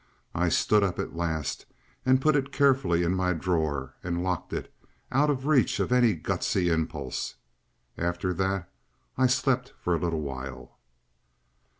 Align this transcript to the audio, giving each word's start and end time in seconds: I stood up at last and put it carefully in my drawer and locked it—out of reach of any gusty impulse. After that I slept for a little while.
I 0.33 0.49
stood 0.49 0.81
up 0.81 0.97
at 0.97 1.15
last 1.15 1.67
and 2.07 2.19
put 2.23 2.35
it 2.35 2.51
carefully 2.51 3.03
in 3.03 3.13
my 3.13 3.33
drawer 3.33 3.93
and 4.03 4.23
locked 4.23 4.51
it—out 4.51 5.29
of 5.29 5.45
reach 5.45 5.79
of 5.79 5.91
any 5.91 6.15
gusty 6.15 6.69
impulse. 6.71 7.35
After 7.99 8.33
that 8.33 8.67
I 9.15 9.27
slept 9.27 9.73
for 9.79 9.93
a 9.93 9.99
little 9.99 10.21
while. 10.21 10.79